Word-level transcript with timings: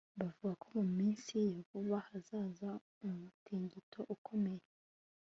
bavuga 0.19 0.53
ko 0.61 0.67
mu 0.77 0.85
minsi 0.99 1.33
ya 1.53 1.59
vuba 1.69 1.97
hazaba 2.09 2.69
umutingito 3.07 3.99
ukomeye 4.15 4.65